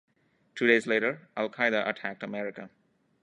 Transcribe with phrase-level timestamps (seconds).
[0.55, 2.71] Two days later, Al Qaeda Attacked America.